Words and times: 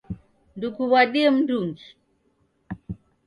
Ndukuw'adie 0.55 1.29
mndungi 1.35 1.87